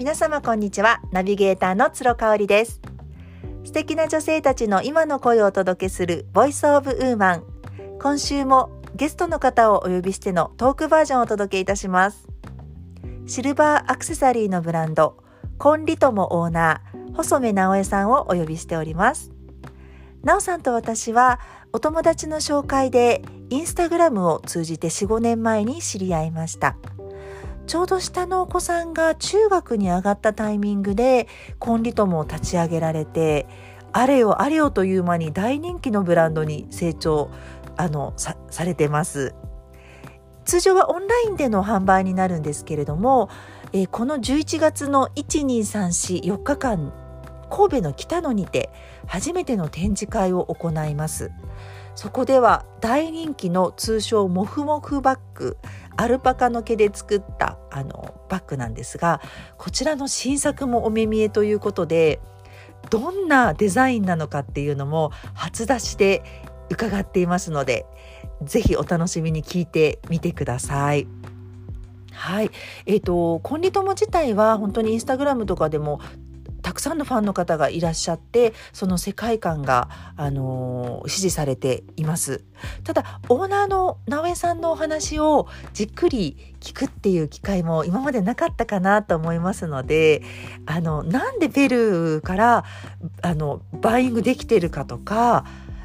[0.00, 1.02] 皆様こんにちは。
[1.12, 2.80] ナビゲーターの鶴香織です。
[3.64, 7.44] 素敵な女性たちの今の声をお届けするボイスオブウーマン
[8.00, 12.26] 今週もゲストの方をお呼びしてのトークバージョンをお届けいたします。
[13.26, 15.18] シルバーアクセサリーのブランド
[15.58, 19.32] コンリトモオーナー細目直江さんをお呼びしております。
[20.22, 21.40] なおさんと私は
[21.74, 23.20] お友達の紹介で
[23.50, 26.78] インスタグラムを通じて4、5年前に知り合いました。
[27.70, 31.28] ちょうど下のお子さんが中学に上がったタイミングで
[31.60, 33.46] コンリトモを立ち上げられて
[33.92, 37.30] あれよあれよという間に大人気のブランドに成長
[37.76, 39.36] あのさされてます。
[40.44, 43.28] 通常はオンラインでの販売になるんですけれども、
[43.72, 46.92] えー、この11月の12344日間
[47.50, 48.70] 神戸の北野にて
[49.06, 51.30] 初めての展示会を行います。
[51.94, 55.56] そこでは大人気の通称モフモフバッグ
[55.96, 59.20] アルパカの毛で作ったあのバッグなんですが
[59.58, 62.20] こちらの新作もお目見えということで
[62.88, 66.22] どんなデザインなのかっていうのも初出しで
[66.70, 67.84] 伺っていますので
[68.42, 71.06] ぜひお楽しみに聞いてみてください。
[72.12, 72.50] はい。
[72.86, 76.00] えっ、ー、と、コンリ友自体は本当にインスタグラムとかでも
[76.62, 82.44] たくさんのファンの方がいらっしゃってその世界観が、あのー、支持されています
[82.84, 90.22] ただオーナーの直江さんのお話をじっくり聞くっていう機会も今までなかったかなと思いますので
[90.66, 92.64] あのなんでペルーから
[93.22, 95.44] あのバイングできてるかとか、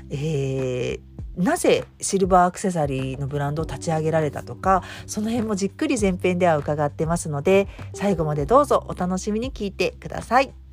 [0.10, 10.65] えーなぜシルバーアクセサリーのブランドを立ち上げられたとかその辺もじっくり前編では伺ってますので最後までどうぞお楽しみに聞いてください。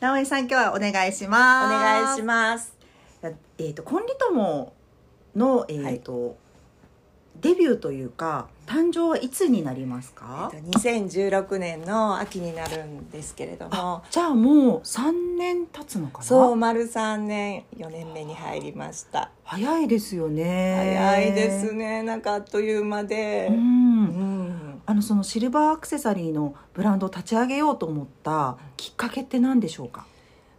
[0.00, 1.66] 直江さん今日はお願いします。
[1.66, 2.74] お願いします。
[3.22, 4.72] えっ、ー、とコンリトモ
[5.36, 6.34] のえっ、ー、と、はい、
[7.42, 10.50] デビューというか誕生はいつになりますか？
[10.54, 16.24] えっと、2016年の秋になるんですけれども、じゃあもう3年経つのかな？
[16.24, 19.30] そう丸3年4年目に入りました。
[19.44, 20.76] 早いですよね。
[20.96, 22.02] 早いですね。
[22.02, 23.48] なんかあっという間で。
[23.50, 23.56] うん。
[23.56, 30.06] うんあのそのシルバーアクセサリーのブランドを立ち上げようと思ったきっかけって何でしょうか？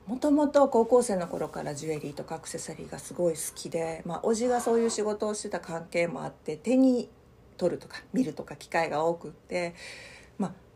[0.08, 7.10] もともと高校生の頃からジュエリーとかアクセサリーがすごい好きで、まあ、おじがそういう仕事をしてた関係もあって手に
[7.58, 9.76] 取るとか見るとか機会が多くって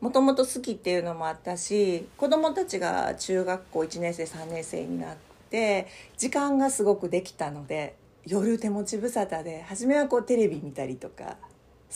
[0.02, 5.16] もともと好きっていうのもあったし子供たちが中学校1年生3年生になっ
[5.50, 7.96] て時間がすごくできたので
[8.26, 11.38] 夜手持ち無沙汰で初めはこうテレビ見たりとか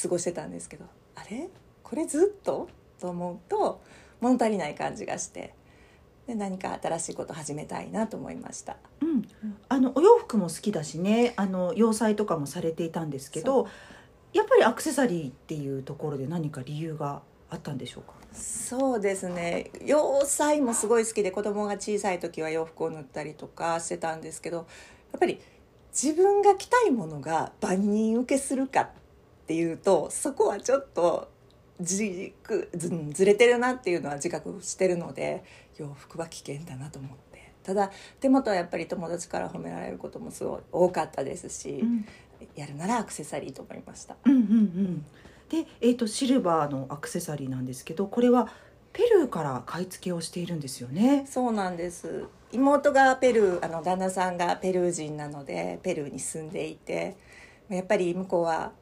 [0.02, 0.86] 過ごしてたんですけど
[1.20, 1.50] あれ？
[1.84, 2.70] これずっと？
[3.00, 3.82] と思うと
[4.20, 5.54] 物足りない感じがして
[6.28, 8.76] で何か新しいこと始めたいなと思いました。
[9.02, 9.28] うん、
[9.70, 11.34] あのお洋服も好きだしね。
[11.38, 13.68] あの洋裁とかもされていたんですけど
[14.34, 18.14] やっぱりアクセサリーっていうところで何か理由があったんでしょうか？
[18.34, 19.72] そうですね。
[19.86, 24.64] 洋裁もすごい好きで子供が小さい時は洋服を塗ったりとかしてたんですけどや
[25.18, 25.40] っぱり
[25.92, 28.90] 自分が着たいものが万人受けするかっ
[29.50, 31.28] ていうとそこはちょっと
[31.82, 35.44] 軸ずれてるなっていうのは自覚してるので
[35.80, 37.90] 洋服は危険だなと思ってただ
[38.20, 42.06] 手元はやっぱり友達から褒められることもすごい多かったですし、うん、
[42.56, 44.18] やるならアクセサリーと思いました。
[44.24, 45.06] うんうんうん、
[45.50, 48.50] で、えーと、シルバーのアクセサリーなんですけどこれは
[48.94, 51.26] ペルーから買い付けをしているんですよね？
[51.28, 57.16] そうなんです妹がペルーあの旦那さんがペルー人なのでペルーに住んでいて
[57.70, 58.74] やっぱり向こうは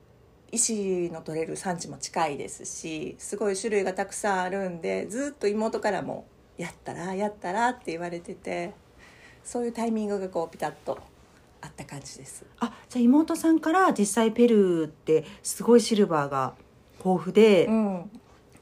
[0.52, 6.26] 石の取れる産地も近いですしすごい種類がたくさんあるんでずっと妹からも
[6.58, 8.74] 「やったらやったら」って言われてて
[9.44, 11.00] そういうタイミングがこうピタッと
[11.62, 12.46] あった感じです。
[12.60, 16.54] あじゃあ妹さんから実際ペルーってすごいシルバーが
[17.04, 18.12] 豊富で、うん、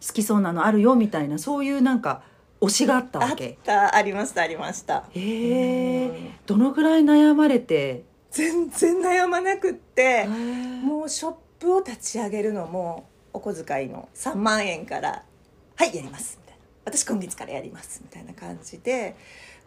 [0.05, 2.23] 好きそうなのあるよみたいなそういうなんか
[2.61, 3.57] 推しがあったわけ？
[3.67, 5.05] あありましたありました。
[5.11, 8.05] へえどのぐらい悩まれて？
[8.31, 15.23] 全然悩まなくってもうショップを立ち上げるのもお小遣いの3万円から
[15.75, 19.15] 「はいやります」みたいな「私今月からやります」みたいな感じで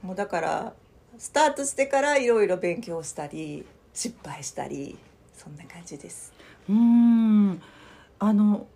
[0.00, 0.74] もうだから
[1.18, 4.96] スタートしてからいろいろ勉強したり失敗したり
[5.36, 6.32] そんな感じです。
[6.68, 7.60] うん。
[8.20, 8.66] あの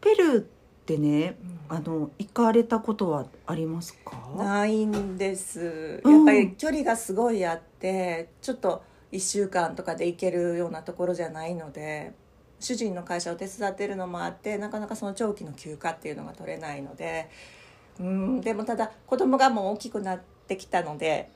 [0.00, 0.44] ペルーっ
[0.84, 1.36] てね、
[1.70, 4.32] うん、あの行かれたことはありますか？
[4.36, 6.02] ないんです。
[6.04, 8.82] やっぱり距離がすごいあって、ちょっと
[9.12, 12.12] 1週間とかで行けるようなところじゃないので
[12.58, 17.28] 主人の会社を手伝ってるのもあってなかなかその長期の休暇っていうのが取れないので
[18.00, 21.30] うんでもただ子供がもう大きくなってきたので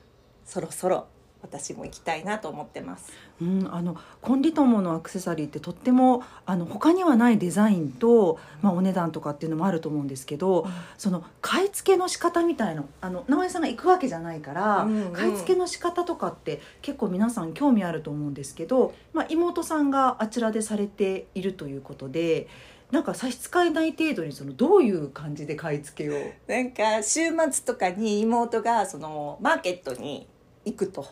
[0.44, 1.06] そろそろ
[1.42, 3.12] 私も行きたいなと思ってます。
[3.40, 10.66] うん、あのコンリトモのアクセサリーってとってもあの他にはないデザインと、まあ、お値段とかっていうのもあると思うんですけど、
[10.98, 22.48] その買い付けの仕方みたいなあの直江さんが行くわけじゃないから、うんうん買い付けの仕方とかって結構皆さん興味あると思うんですけど、まあ、妹さんがあちらでされているということで
[22.90, 26.18] なんか差し支えない程度にそのどういう感じで買い付けを？
[26.46, 30.26] なんか週末とかに妹がそのマーケットに
[30.64, 31.06] 行くと。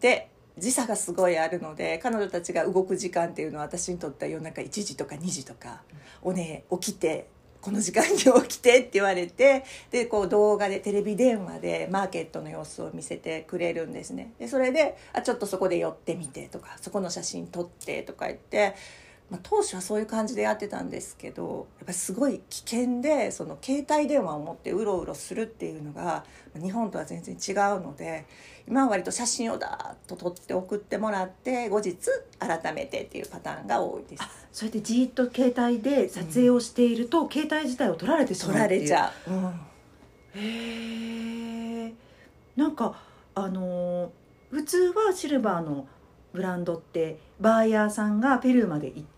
[0.00, 0.28] で
[0.58, 5.82] 時差がすごいあるので彼女たちが動く時間っていうのは私にとっては夜中1時とか2時とか
[6.22, 7.28] 「おね起きて
[7.60, 14.32] この時間に起きて」って言われてでこう動画でテレビ電話でマーケットの様子を見せてくれるんですね。
[14.38, 18.74] でそれであ「ちょっとそこで寄ってみて」とか「そこの写真撮って」とか言って。
[19.30, 26.24] まあ、当初はそういう感じでやってたんですけどやっぱりすごい危険でその携帯電話を持ってうろうろするっていうのが
[26.54, 28.24] 日本とは全然違うので
[28.68, 31.96] 今は割と写真をダーッと撮って送ってもらって後日
[32.38, 34.22] 改めてっていうパターンが多いです。
[34.52, 38.80] それでじーっと携帯で撮影をしていると、携帯自体を撮られてしま撮らうっていう。
[38.82, 39.46] れちゃう、うん。
[40.34, 41.92] へえ
[42.56, 42.98] なんか
[43.34, 44.08] あのー
[44.50, 45.86] 普通はシルバーの
[46.32, 49.15] ブランドってバーヤーさんがペルーまで行って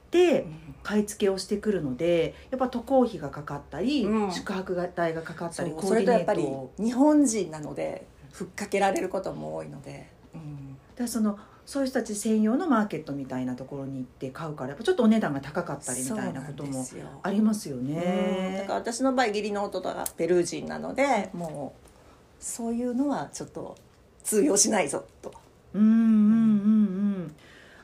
[0.83, 4.33] 買い付けをしてくるのでやっぱ渡航費がかかったり、うん。
[4.33, 6.73] 宿泊代がかかったりそうそコーディネれとやっぱりートを。
[6.79, 10.73] 日本人なのでふっかけられることも多いので、うん。
[10.73, 17.07] だからそのそういう人たち専用のマーケットみたいなところに行って買うからやっぱちょっとお値段が高かったりみたいなこともそうなんですよ。
[17.23, 17.89] ありますようん。
[17.89, 18.67] ねだ。
[18.67, 23.77] から私の場合義理の弟がペルー人なのでもうそういうのはちょっと
[24.23, 25.33] 通用しないぞと。
[25.75, 26.78] うんうんうんうん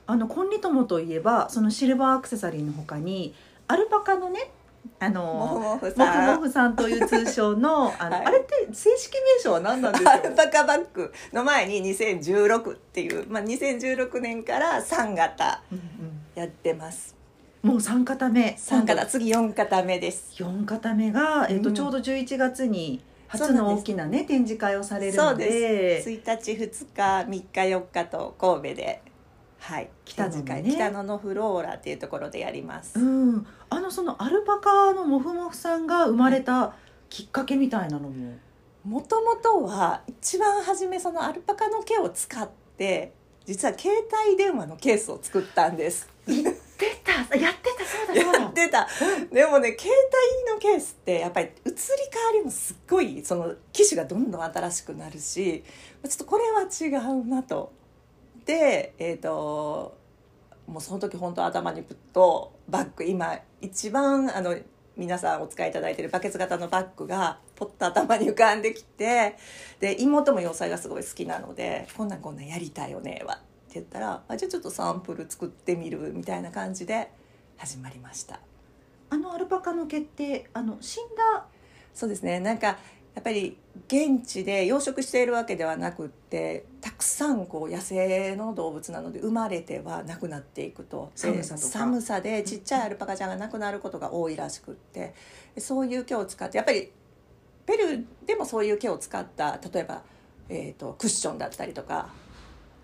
[0.07, 3.35] あのコンリトモといえばそのシルバーアクセサリーの他に
[3.69, 4.51] アルパカのね
[5.01, 6.37] あのモフさん。
[6.37, 8.27] モフさんという通称の あの、はい。
[8.27, 15.81] あれって正式名称は何なんでしょアルパカバッグの前に2016っていう、まあ、2016年から3型う、うん
[16.35, 17.15] やってます。
[17.19, 17.25] うん
[17.65, 18.55] もう3型目。
[18.59, 19.07] 3型。
[19.07, 20.35] 次4型目です。
[20.35, 21.75] 4型目が、えっとうん。
[21.75, 26.11] ちょうど11月に初の大きなね展示会をされるのそうでです。
[26.11, 29.03] 1日2日3日4日と神戸で
[29.65, 29.89] はい。
[30.05, 30.63] 北野のね。
[30.71, 36.75] 北野のフローラっていうところでやります、うん、あのそのアルパカのモフモフさんが生まれた
[37.09, 38.35] きっかけみたいなのも、
[38.85, 42.47] もともとは一番初めそのアルパカの毛を使っ
[42.77, 43.15] て
[43.47, 43.91] 実は携
[44.27, 46.11] 帯電話のケースを作ったんです。
[46.27, 46.43] 出
[47.03, 47.37] た。
[47.37, 47.85] やってた。
[47.87, 48.41] そうだそうだ。
[48.41, 48.87] やってた。
[49.33, 49.91] でもね携
[50.47, 51.75] 帯のケースってやっぱり移り
[52.13, 55.65] 変わりもすっごいその機種がどんどん新しくなるし
[56.03, 57.73] ちょっとこれは違うなと
[58.45, 59.97] でえっ、と
[60.67, 64.57] もうその時本当頭にぶっとバッグ今一番あの
[64.97, 69.37] 皆さんお使いいただいてるバケツ型のバッグがポッと頭に浮かんできて
[69.81, 73.39] で妹も洋裁がすごい好きなので「こんなんこんなんやりたいよね」はっ
[73.69, 77.11] て言ったらあ「じゃあちょっとサンプル作ってみる」みたいな感じで
[77.57, 78.41] 始まりました。
[79.11, 81.47] あのアルパカの毛ってあの死んだ
[81.93, 82.41] そうですね。
[82.41, 82.79] なんか
[83.15, 83.57] やっぱり
[83.87, 91.13] 現地で養殖しているわけではなくってたくさんこう野生の動物なので生まれては亡くなっていくと。
[91.15, 91.67] で寒さとか。
[91.69, 95.15] 寒さでちっちゃいアルパカちゃんが亡くなることが多いらしくって。
[95.55, 96.91] でそういう毛を使ってやっぱり
[97.67, 100.03] ペルーでもそういう毛を使った例えば、
[100.49, 102.09] えー、とクッションだったりとか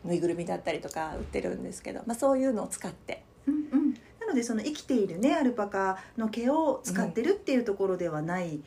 [0.05, 3.25] ぬいぐるみだったりとか売ってるんですけど、まあ、そういうのを使って。
[3.47, 3.95] うんうん。
[4.21, 8.61] なのでその生きているねアルパカの毛を使ってるっていうところではない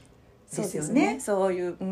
[0.55, 1.19] ですよね。
[1.19, 1.87] そういううん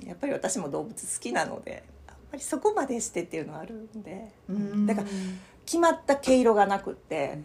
[0.00, 0.06] うん。
[0.06, 4.32] やっぱり私も動物好きなのでやっぱりそこまでしてっていうのはあるんで。
[4.48, 4.86] うん。
[4.86, 5.06] だから
[5.64, 7.38] 決まった毛色がなくって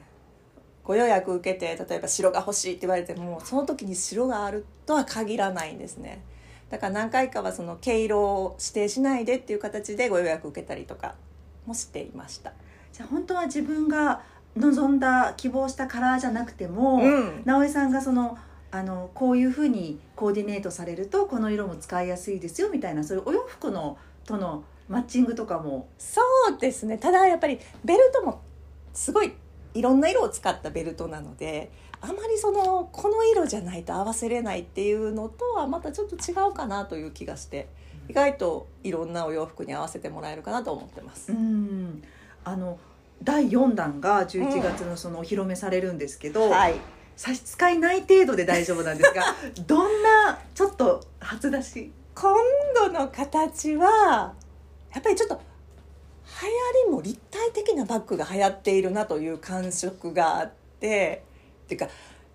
[0.83, 6.24] ご予約受けて例えば白が欲しいって言われてもその時に白があるとは限らないんですね。
[6.69, 11.15] だから何回かはその毛色を指定しないでっていう形でご予約受けたりとか
[11.65, 12.53] もしていました。
[12.91, 14.21] じゃあ本当は自分が
[14.55, 17.41] 望んだ希望したカラーじゃなくても、うん。
[17.45, 18.38] 直江さんがその
[18.71, 25.88] あのこういうふうにコーディネートされるとこの色も使いやすいですよみたいなそういうお洋服のとのマッチングとかも。
[25.97, 26.21] そ
[26.53, 26.97] うですね。
[26.97, 28.41] ただやっぱりベルトも
[28.93, 29.33] すごい
[29.74, 31.71] いろんな色を使ったベルトなので
[32.01, 37.67] あまりそのこの色じゃないと合わせれないっていうのとはまたちょっと違うかなという気がして
[38.09, 41.31] 意外といろんなお洋服に合わせてもらえるかなと思ってます。
[41.31, 42.03] うん。
[42.43, 42.79] あの
[43.24, 46.75] 第4弾が11月のそのお披露目されるんですけど、はい
[47.17, 49.24] 差し支えない程度で大丈夫なんですが
[49.67, 51.91] どんなちょっと初出し？
[52.15, 52.33] 今
[52.75, 54.33] 度の形は
[54.93, 61.24] やっぱりちょっと流行りも立体的なバッグが流行っているなという感触があって
[61.65, 61.89] っていうか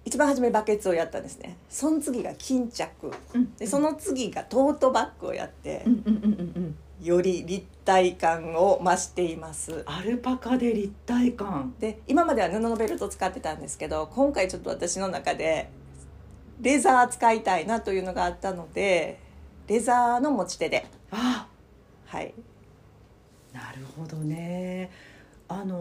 [0.05, 1.57] 一番初めバケツをやったんですね。
[1.71, 3.11] その次が巾着。
[3.59, 9.83] でその次がトートバッグをやってうんうんうんうんより立体感を増しています。
[9.87, 11.75] アルパカで立体感。
[11.81, 15.69] で今までは布のベルト使ってたんですけど今回ちょっと私の中で
[16.61, 19.19] レザー使いたいなというのがあったので
[19.67, 20.87] レザーの持ち手で。
[21.11, 21.49] あ
[22.07, 22.35] はい。
[23.53, 24.91] なるほどね。
[25.49, 25.77] あの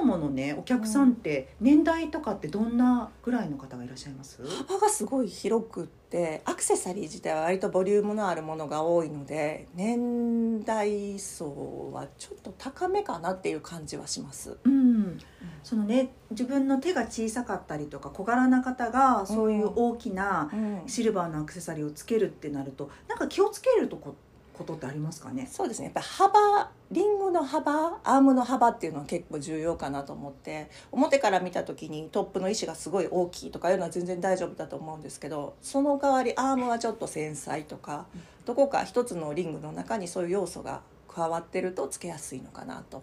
[0.00, 14.56] コンリトモのねお客さんって年代とかってどんなぐらいの方がいらっしゃいます、幅がすごい広くってアクセサリー自体は割とボリュームのあるものが多いので年代層はちょっと高めかなっていう感じはします。
[14.64, 15.18] うん、
[15.62, 20.70] そのね自分の手が小さかったりとか小柄な方がそういう大きなうん。
[20.86, 24.16] シルバーのアクセサリーをつけるってなるとなんか気をつけるとこ
[24.60, 25.48] ことってありますかね？
[25.50, 25.86] そうですね。
[25.86, 38.06] やっぱり幅リングの幅アームの幅っていうのは結構重要かなと思って表から見た時にトップの石がすごい大きいとかいうのは全然大丈夫だと思うんですけどその代わりアームはちょっと繊細とか
[38.44, 43.02] どこか一つのリングの中にそういう要素が加わってるとつけやすいのかなと。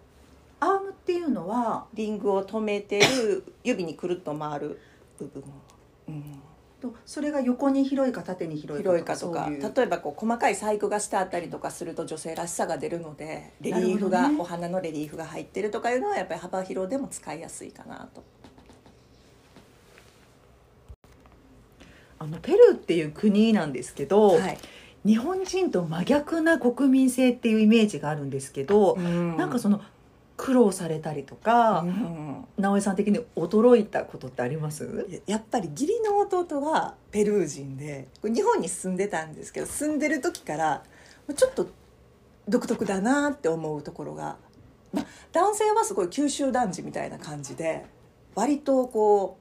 [0.60, 4.80] アームっていうのはリングを止めてる指にくるっと回る
[5.20, 5.44] 部分、
[6.10, 6.42] うん、
[6.82, 18.24] とそれが横に広いか縦に広いかとか例えばこう細かい細工がしてあったりとかすると女性らしさが出るのでレリーフが、ねお花のレリーフが入ってるとかいうのはやっぱり幅広でも使いやすいかなと。
[22.20, 24.58] あのペルーっていう国なんですけど、はい。
[25.06, 29.82] 日本人と真逆な国民性っていうイメージがあるんですけど、なんかその
[30.38, 32.46] 苦労されたりとか、うん。
[32.58, 35.06] 直江さん的に驚いたことってあります？
[35.10, 40.84] ややっぱり義理の弟がペルー人で日本に住んでたんですけど住んでる時から
[41.36, 41.68] ちょっと
[42.48, 44.38] 独特だなって思うところが、
[44.94, 47.86] まあ、男性はすごい九州男児みたいな感じで
[48.36, 49.38] 割とこ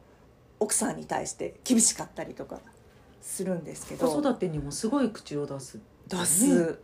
[0.60, 2.60] う奥さんに対して厳しかったりとか
[3.20, 4.08] するんですけど。
[4.08, 6.78] 子育てにもすごい口を出す出す。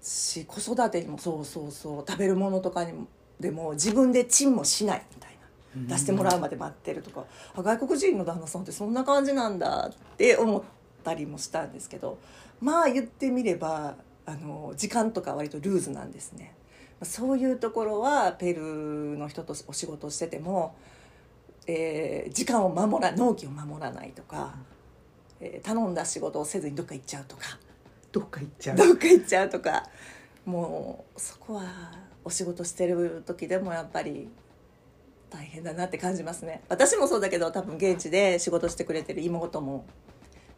[0.00, 3.08] し子育てにもそうそうそう食べるものとかにも
[3.40, 5.94] でも自分でチンもしないみたいな。
[5.94, 10.62] 出してもらうまで待ってるとか、あ外国人の旦那さんってそんな感じなんだって思っ
[11.04, 12.18] たりもしたんですけど。
[12.60, 13.94] まあ言ってみれば
[14.26, 16.54] あの時間とか割とルーズなんですね。
[17.02, 18.64] そういうところはペルー
[19.16, 20.74] の人とお仕事をしてても、
[21.66, 24.56] えー時間を守ら納期を守らないとか、
[25.40, 27.42] えー頼んだ仕事をせずにどっか行っちゃうとか。
[28.10, 28.76] どっか行っちゃう。
[28.76, 29.84] どっか行っちゃうとか。
[30.44, 31.62] もうそこは
[32.28, 34.28] お仕事してる時でもやっぱり
[35.30, 36.62] 大変だなって感じますね。
[36.68, 39.86] 私もそうだけど多分現地で仕事してくれてる妹も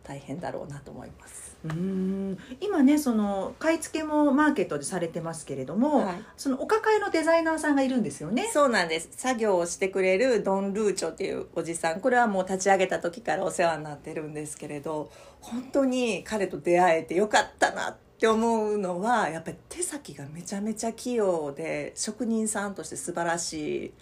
[0.03, 2.39] 大変だろうなと思います、うーん。
[2.61, 6.25] 今ねその買い付けもマーケットでされてますけれども、はい。
[6.37, 8.51] そのお抱えのデザイナーさんがいるんですよね。
[8.53, 9.11] そうなんです。
[9.13, 15.09] 作業をしてくれるドン・ルーチョっていうおじさんこれはもう立ち上げた時からお世話になってるんですけれど
[15.41, 23.93] 本当に彼と出会えてよかったなって思うのはやっぱり手先がめちゃめちゃ器用で職人さんとして素晴らしい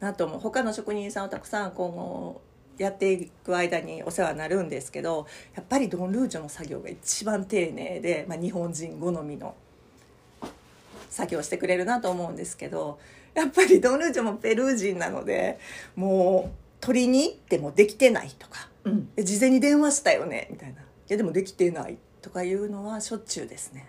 [0.00, 2.40] なと思う他の職人さんをたくさん今後
[2.78, 9.54] やっていく間にお世話になるんですけどやっぱりドン・ルーチョの作業が一番丁寧で、まあ、日本人好みの
[11.08, 12.98] 作業してくれるなと思うんですけど
[13.34, 15.58] やっぱりドン・ルーチョもペルー人なので
[15.94, 20.80] もう取りに行ってもできてないとかうん、え事前に電話したよねみたいな。
[20.80, 23.88] いやでもできてないとかいうのはしょっちゅうですね。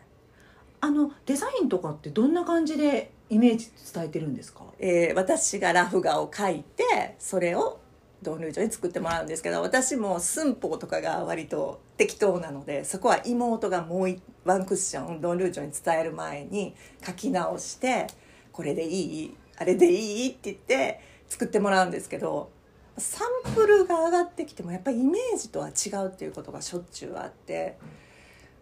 [0.79, 4.63] あのデザインとかってどんな感じでイメージ伝えてるんですか？
[4.77, 7.79] えー私がラフ画を描いてそれを
[8.21, 18.05] ドン・ルーチョに作ってもらうんですけど私も寸法とかが割と適当なのでそこは妹がもういワンクッションドン・ルーチョに伝える前に書き直して
[18.51, 19.35] これでいい？
[19.57, 20.29] あれでいい？
[20.29, 22.51] って言って作ってもらうんですけど
[22.99, 27.79] サンプルが上がってきてもやっぱりイメージとは違うっていうことがしょっちゅうあって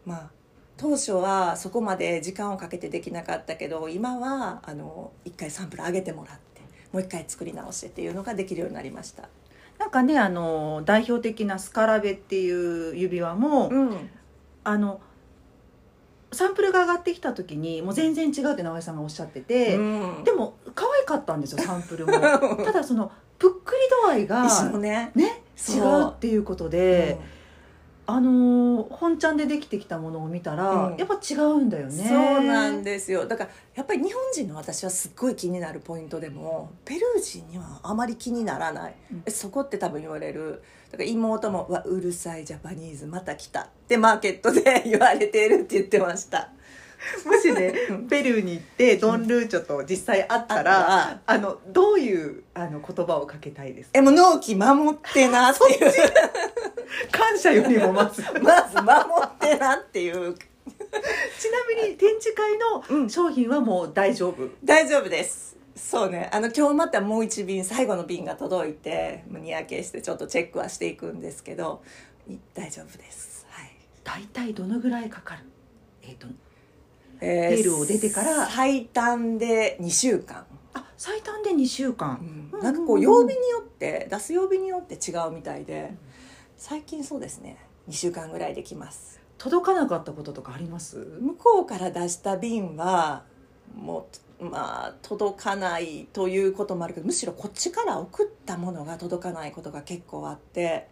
[0.06, 0.30] まあ
[0.78, 9.30] 当初はそこまで時間をかけてできなかったけど今はあの一回サンプル上げてもらってもう一回作り直してっていうのができるようになりました。
[9.78, 14.10] なんかねあの代表的なスカラベっていう指輪も、うん。
[14.64, 15.00] あの
[16.32, 19.80] サンプルが上がってきた時にもう全然違うって直江さんがおっしゃってて、う
[20.22, 20.24] ん。
[20.24, 22.14] でも可愛かったんですよサンプルも。
[22.66, 25.12] ただそのぷっくり度合いがね。
[25.16, 26.02] ね違そう。
[26.02, 27.18] うっていうことで、
[28.08, 30.98] あのー本ちゃんでできてきたものを見たら、うん。
[30.98, 32.08] やっぱ違うんだよね。
[32.08, 33.26] そうなんですよ。
[33.26, 39.24] だからやっぱり日本人の私はすっごい気になるポイントでもペルー人にはあまり気にならない、うん。
[39.26, 40.62] えそこって多分言われる。
[40.92, 46.50] だから妹も「うわうるさいジャパニーズまた来た」ってマーケットで 言われてるって言ってました
[47.25, 47.74] もしね
[48.10, 54.00] ペルーに行ってドン・ルーチョと実際会ったら、あのどういうあの言葉をかけたいですか？
[54.00, 55.94] えもう納期守ってなっていう。
[57.12, 58.22] 感謝よりもまず。
[58.42, 60.34] まず守ってなっていう。
[60.36, 62.58] ちなみに展示会
[63.02, 65.56] の商品はもう大丈夫、大丈夫です。
[65.75, 66.30] そうね。
[66.32, 71.84] あの今日またもう一便最後の便が届いてもうにやけしてちょっとチェックはしていくんですけど
[72.30, 73.46] い大丈夫です。
[73.50, 73.72] はい。
[74.04, 75.42] 大体どのぐらいかかる？
[76.02, 76.28] えっ、と
[77.22, 78.48] えベルを出てから。
[78.50, 82.60] 最短で2週間、あ最短で2週間、うん。
[82.62, 85.93] なんかこう曜日によって出す曜日によって違うみたいで
[86.57, 87.57] 最近そうですね。
[87.89, 89.19] 2週間ぐらいできます。
[89.38, 90.98] 届かなかったこととかあります？
[91.22, 93.24] 向こうから出した便は
[93.75, 94.07] も
[94.39, 100.88] うまあ届かないということもあるけどむしろこっちから送ったものが届かないことが結構あって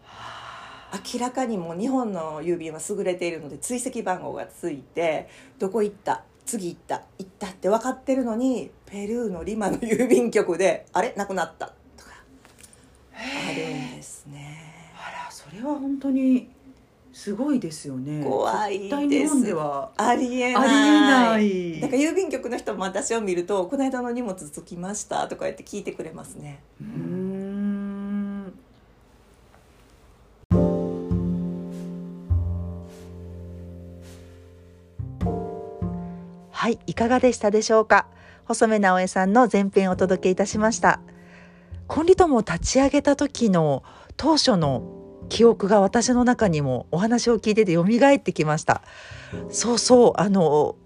[0.93, 11.13] 明らかにもう日本の郵便は優れているので追跡番号がついてどこ行った次行った行ったって分かってるのにペルーのリマの郵便局であれ？
[11.17, 11.67] なくなった。
[11.97, 12.11] とか
[13.11, 13.15] あ
[13.55, 14.57] るんですね。
[14.95, 16.49] あらそれは本当に
[17.11, 18.23] すごいですよね。
[18.23, 19.55] 怖いです。
[19.97, 20.67] ありえない。
[20.67, 21.79] ない。
[21.79, 26.61] だから郵便局の人も私を見ると「この間の荷物着きました」とか言って聞いてくれますね。
[26.81, 27.22] うーん
[36.63, 38.07] はい、いかがでしたでしょうか？
[38.45, 41.01] 細目直江さんの前編をお届けいたしました。
[41.87, 43.83] コンリトモを立ち上げた時の
[44.15, 44.81] 当初の
[45.27, 48.81] 記憶が私の中にもお話を聞いてて蘇ってきました。
[49.49, 50.77] そうそう、あの、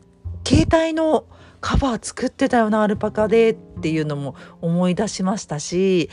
[0.47, 1.25] 携帯の
[1.61, 6.09] カバー作ってたよな、アルパカでっていうのも思い出しましたし、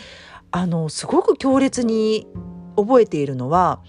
[0.50, 2.28] あの、すごく強烈に
[2.76, 3.80] 覚えているのは、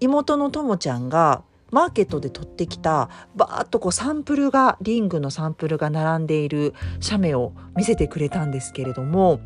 [0.00, 9.40] 妹のともちゃんがマーケットで取ってきたバーッとこうサンプルがリングのサンプルが並んでいる写メを見せてくれたんですけれども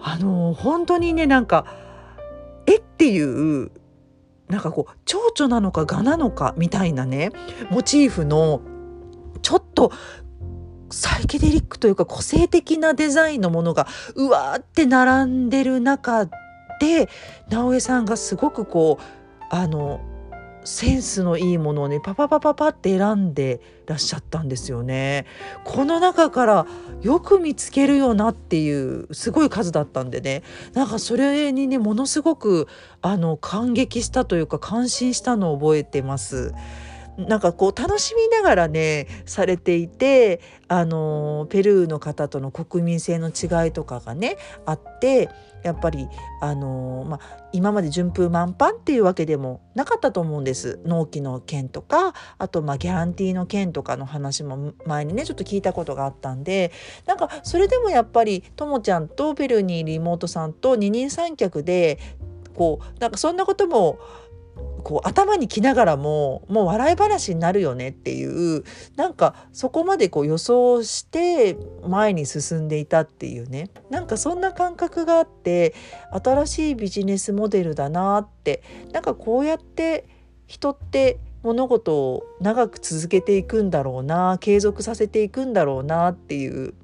[0.00, 1.66] あの本当にねなんか
[2.66, 3.70] えっていう
[4.48, 7.30] なんかこう蝶々なのか蛾なのかみたいなね
[7.70, 8.62] モチーフの
[9.42, 9.92] ちょっと
[10.90, 16.26] サイケデリックというか個性的なデザインのものがうわーって並んでる中
[16.80, 17.08] で
[17.50, 20.00] 直江さんがすごくこうあの
[20.64, 25.26] センスのいいものをねパパパパパって選んでらっしゃったんですよね。
[25.64, 26.66] この中から
[27.02, 30.42] よく見つけるよなっていうすごい数だったんでね
[30.74, 32.68] なんかそれにねものすごく
[33.00, 36.52] あの感激したというか感心したのを覚えてます。
[37.18, 45.28] なんかこう楽しみながらねされていてあのペルーの方との国民性の違いとかがねあって
[45.64, 46.06] やっぱり
[46.40, 47.20] あの、まあ、
[47.52, 50.78] 今まで順風満帆っていうわけでもなかったと思うんです。
[50.84, 56.70] 納期の件とかあとまあギャランティーの件とかの話も前にねちょっと聞いたことがあったんで
[57.06, 61.98] なんかそれでもやっぱりともちゃんとペルーにいる妹さんと二人三脚で
[62.54, 63.98] こうなんかそんなことも
[64.82, 68.64] こう頭にきながらももう笑い話になるよねっていう
[68.96, 75.74] なんかそこまでこう予想して前に進んでいたっていうねなんかそんな感覚があって
[76.10, 78.62] 新しいビジネスモデルだなって
[78.92, 80.08] なんかこうやって
[80.46, 86.74] 人って物事を長く続けていくんだろうな継続させていくんだろうなっていう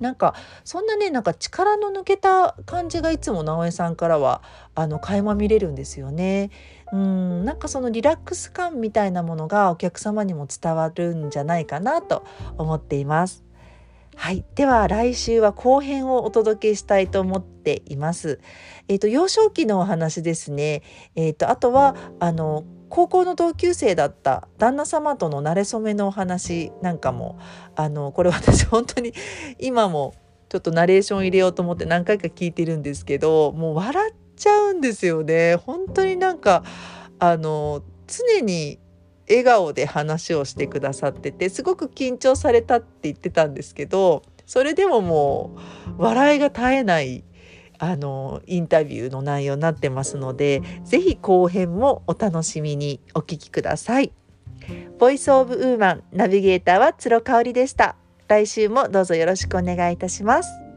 [0.00, 4.42] なんかそんなねなんか力の抜けた感じがいつも直江さんからは
[4.74, 6.50] あの垣間見れるんですよね。
[6.92, 12.24] うんなんかそのリラックス感みたいなものがお客様にも伝わるんじゃないかなと
[12.56, 13.44] 思っています。
[14.16, 14.44] はい。
[14.56, 18.40] では来週は後編をお届けしたいと思っています。
[18.88, 20.82] えっ、と、幼少期のお話ですね。
[21.14, 27.38] えっ、と、あとは、あの、高校の同級生だった旦那様との馴れ初めのお話なんかも、
[27.76, 29.12] あの、これ私本当に
[29.60, 30.14] 今も
[30.48, 35.56] ちょっとナレーション入れようと思って何回か聞いてるんですけど、もう笑ってちゃうんですよね。
[35.56, 36.64] 本当になんか、
[37.18, 38.78] あの、常に
[39.28, 45.56] 笑顔で話をしてくださっててすごく緊張されたって言ってたんですけどそれでもも
[45.98, 47.24] う笑いが絶えない
[47.78, 54.12] あのインタビューの内容になってますのでぜひ後編もお楽しみにお聞きください。
[54.98, 57.94] ボイスオブウーマンナビゲーターは鶴香織でした。
[58.26, 60.67] 来週もどうぞよろしくお願いいたします。